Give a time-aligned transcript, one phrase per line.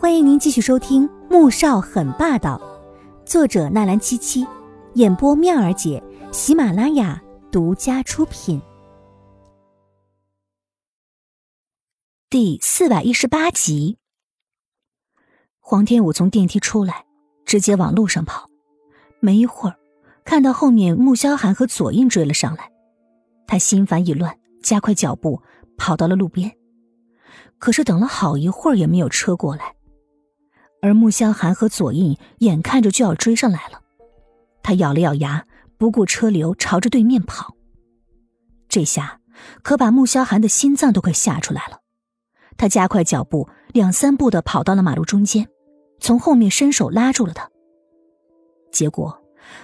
[0.00, 2.56] 欢迎您继续收听《穆少很霸道》，
[3.28, 4.46] 作者纳兰七七，
[4.94, 6.00] 演播妙儿姐，
[6.30, 8.62] 喜马拉雅独家出品。
[12.30, 13.98] 第四百一十八集，
[15.58, 17.04] 黄天武从电梯出来，
[17.44, 18.48] 直接往路上跑。
[19.18, 19.76] 没一会儿，
[20.24, 22.70] 看到后面穆萧寒和左印追了上来，
[23.48, 25.42] 他心烦意乱，加快脚步
[25.76, 26.56] 跑到了路边。
[27.58, 29.74] 可是等了好一会儿也没有车过来。
[30.80, 33.82] 而穆萧寒和左印眼看着就要追上来了，
[34.62, 35.46] 他咬了咬牙，
[35.76, 37.56] 不顾车流，朝着对面跑。
[38.68, 39.20] 这下
[39.62, 41.80] 可把穆萧寒的心脏都快吓出来了。
[42.56, 45.48] 他加快脚步，两三步的跑到了马路中间，
[46.00, 47.48] 从后面伸手拉住了他。
[48.70, 49.22] 结果，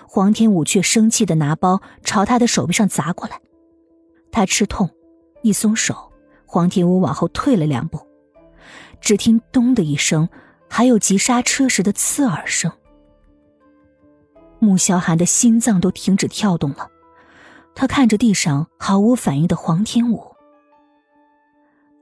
[0.08, 3.40] 黄天武却生气的拿包朝他的手臂上砸过来。
[4.32, 4.90] 他吃痛，
[5.42, 6.12] 一松手，
[6.46, 8.00] 黄天武往后退了两步，
[9.00, 10.28] 只听“咚”的一声。
[10.76, 12.72] 还有急刹车时的刺耳声，
[14.58, 16.88] 穆萧寒的心脏都停止跳动了。
[17.76, 20.34] 他看着地上毫无反应的黄天武，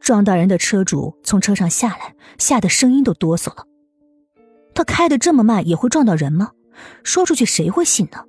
[0.01, 3.67] 撞到人的车主从车上下来，吓得声音都哆嗦了。
[4.73, 6.53] 他开的这么慢也会撞到人吗？
[7.05, 8.25] 说出去谁会信呢？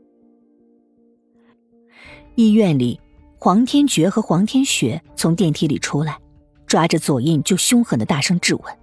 [2.36, 3.00] 医院里，
[3.40, 6.20] 黄天觉和黄天雪从电梯里出来，
[6.68, 8.83] 抓着左印就凶狠的大声质问。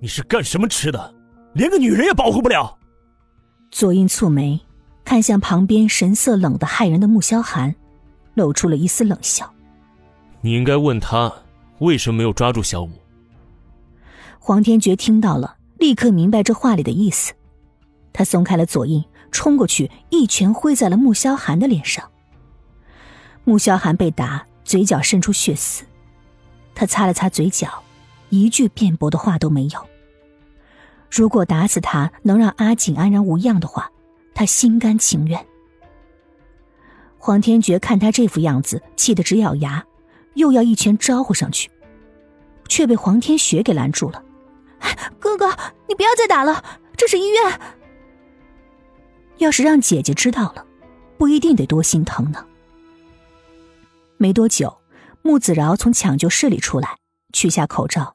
[0.00, 1.14] 你是干什么吃的？
[1.52, 2.78] 连个女人也保护不了。
[3.70, 4.58] 左印蹙眉，
[5.04, 7.74] 看向旁边神色冷的骇人的穆萧寒，
[8.34, 9.52] 露出了一丝冷笑。
[10.40, 11.30] 你应该问他
[11.80, 12.90] 为什么没有抓住小五。
[14.38, 17.34] 黄天觉听到了，立刻明白这话里的意思。
[18.12, 22.10] 他松开了左印，冲过去一拳挥在了穆萧寒的脸上。
[23.44, 25.84] 穆萧寒被打，嘴角渗出血丝，
[26.74, 27.82] 他擦了擦嘴角，
[28.30, 29.86] 一句辩驳的话都没有。
[31.10, 33.90] 如果打死他能让阿锦安然无恙的话，
[34.34, 35.44] 他心甘情愿。
[37.18, 39.84] 黄天觉看他这副样子，气得直咬牙，
[40.34, 41.70] 又要一拳招呼上去，
[42.68, 44.24] 却被黄天雪给拦住了。
[45.18, 45.50] 哥哥，
[45.88, 46.64] 你不要再打了，
[46.96, 47.60] 这是医院。
[49.38, 50.64] 要是让姐姐知道了，
[51.18, 52.46] 不一定得多心疼呢。
[54.16, 54.78] 没多久，
[55.22, 56.96] 穆子饶从抢救室里出来，
[57.32, 58.14] 取下口罩，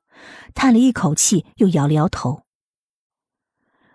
[0.56, 2.42] 叹了一口气，又摇了摇头。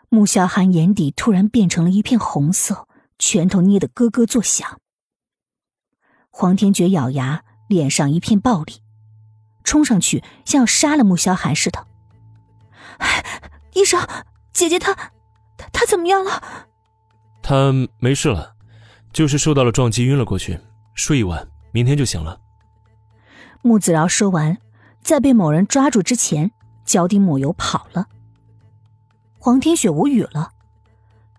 [0.09, 2.87] 穆萧寒眼底突然变成了一片红色，
[3.19, 4.78] 拳头捏得咯咯作响。
[6.31, 8.78] 黄天觉咬牙，脸上一片暴戾，
[9.65, 11.87] 冲上去像要杀了穆萧寒似的。
[13.72, 14.06] 医生，
[14.53, 14.94] 姐姐她，
[15.56, 16.69] 她她怎么样了？
[17.42, 18.54] 她没事了，
[19.12, 20.60] 就是受到了撞击晕了过去，
[20.94, 22.41] 睡一晚，明天就醒了。
[23.62, 24.59] 穆子饶说完，
[25.02, 26.50] 在被某人抓住之前，
[26.84, 28.06] 脚底抹油跑了。
[29.38, 30.52] 黄天雪无语了，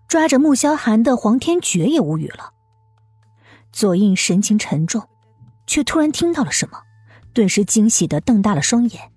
[0.08, 2.52] 抓着穆萧寒的黄天觉也无语了。
[3.72, 5.08] 左印神情沉重，
[5.66, 6.82] 却突然听到了什么，
[7.32, 9.10] 顿时惊喜的瞪大了双眼。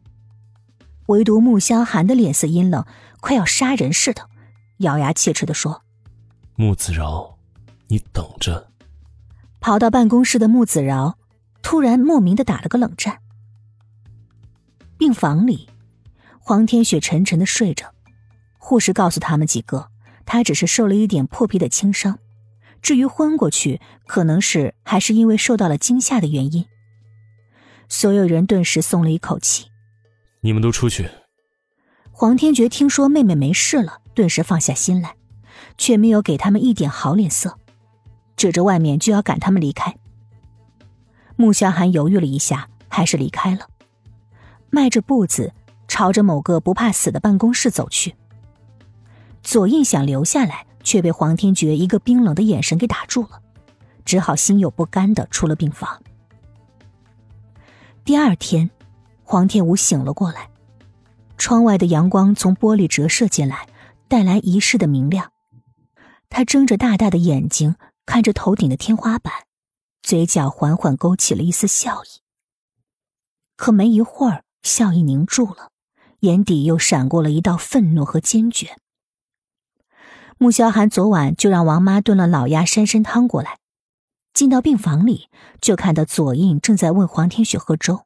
[1.07, 2.85] 唯独穆萧寒的脸色阴冷，
[3.19, 4.29] 快要杀人似的，
[4.77, 5.83] 咬牙切齿的说
[6.55, 7.37] ：“穆子饶，
[7.87, 8.71] 你等着。”
[9.59, 11.17] 跑到办公室的穆子饶，
[11.61, 13.19] 突然莫名的打了个冷战。
[14.97, 15.67] 病房里，
[16.39, 17.93] 黄天雪沉沉的睡着。
[18.57, 19.89] 护士告诉他们几个，
[20.25, 22.17] 他只是受了一点破皮的轻伤，
[22.81, 26.65] 至于昏过去，可能是还是因为受到了惊吓的原因。
[27.87, 29.67] 所有人顿时松了一口气。
[30.41, 31.09] 你们都出去。
[32.11, 35.15] 黄天觉听说妹妹没事了，顿时放下心来，
[35.77, 37.59] 却没有给他们一点好脸色，
[38.37, 39.95] 指着外面就要赶他们离开。
[41.35, 43.67] 穆萧寒犹豫了一下，还是离开了，
[44.75, 45.53] 迈着步子
[45.87, 48.13] 朝着某个不怕死的办公室走去。
[49.41, 53.41] 左印想留下来，却被黄天觉一个冰冷的眼神给打住了，
[54.03, 56.03] 只好心有不甘的出了病房。
[58.03, 58.69] 第二天，
[59.23, 60.49] 黄天武醒了过来，
[61.37, 63.69] 窗外的阳光从玻璃折射进来，
[64.09, 65.31] 带来一世的明亮。
[66.27, 69.31] 他睁着大大的眼睛看着头顶的天花板，
[70.01, 72.19] 嘴角缓缓勾起了一丝笑意。
[73.55, 75.69] 可没一会儿，笑意凝住了，
[76.21, 78.75] 眼底又闪过了一道愤怒和坚决。
[80.39, 83.59] 穆萧寒昨晚就让王妈炖了老鸭山参汤过来，
[84.33, 85.29] 进到病房里
[85.61, 88.05] 就看到左印正在喂黄天雪喝粥。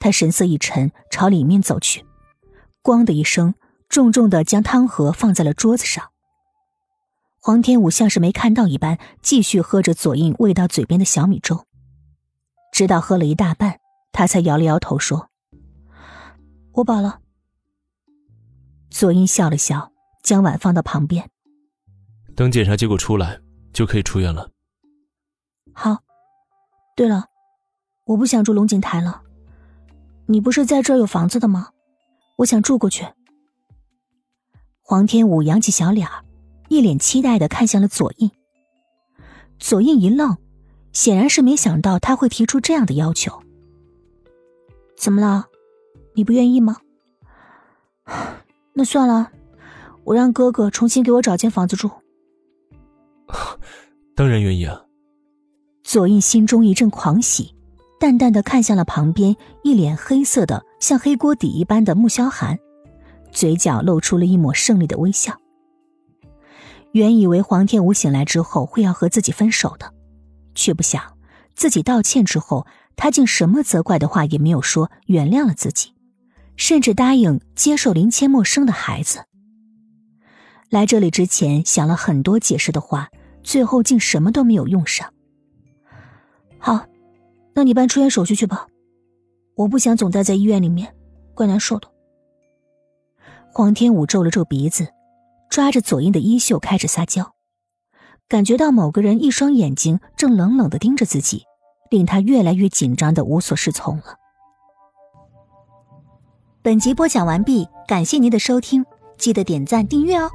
[0.00, 2.04] 他神色一沉，朝里面走去，
[2.82, 3.54] 咣的一声，
[3.88, 6.10] 重重的将汤盒放在了桌子上。
[7.40, 11.64] 黄天武像是没看到一般，继续喝着左印喂到嘴边的小米粥，
[12.72, 13.78] 直到喝了一大半，
[14.12, 15.27] 他才摇了摇头说
[16.78, 17.20] ：“我饱了。”
[18.90, 19.92] 左英笑了笑，
[20.22, 21.30] 将碗放到旁边。
[22.34, 23.40] 等检查结果出来，
[23.72, 24.50] 就可以出院了。
[25.72, 25.98] 好。
[26.96, 27.26] 对了，
[28.06, 29.22] 我不想住龙井台了。
[30.26, 31.68] 你不是在这儿有房子的吗？
[32.38, 33.06] 我想住过去。
[34.80, 36.24] 黄天武扬起小脸儿，
[36.68, 38.28] 一脸期待的看向了左印。
[39.60, 40.36] 左印一愣，
[40.92, 43.40] 显然是没想到他会提出这样的要求。
[44.96, 45.46] 怎么了？
[46.18, 46.78] 你不愿意吗？
[48.74, 49.30] 那算了，
[50.02, 51.88] 我让哥哥重新给我找间房子住。
[54.16, 54.82] 当然愿意啊。
[55.84, 57.54] 左印心中一阵狂喜，
[58.00, 62.58] 淡淡的看向了旁边一脸黑色的像黑锅底一般的穆萧寒，
[63.30, 65.38] 嘴角露出了一抹胜利的微笑。
[66.90, 69.94] 原以为黄天武醒来之后会要和自己分手的，
[70.56, 71.00] 却不想
[71.54, 72.66] 自己道歉之后，
[72.96, 75.94] 他竟什么责怪的话也没有说，原谅了自己，
[76.58, 79.24] 甚至答应接受林千陌生的孩子。
[80.68, 83.08] 来这里之前想了很多解释的话，
[83.42, 85.14] 最后竟什么都没有用上。
[86.58, 86.84] 好，
[87.54, 88.66] 那你办出院手续去吧，
[89.54, 90.94] 我不想总待在医院里面，
[91.32, 91.88] 怪难受的。
[93.50, 94.88] 黄天武皱了皱鼻子，
[95.48, 97.32] 抓着左英的衣袖开始撒娇，
[98.28, 101.44] 感觉到某个人一双眼睛正冷冷的盯着自己，
[101.90, 104.16] 令他越来越紧张的无所适从了。
[106.68, 108.84] 本集播讲完毕，感谢您的收听，
[109.16, 110.30] 记得点赞订阅哦。